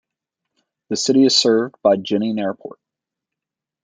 [0.89, 2.79] The city is served by Jining Airport.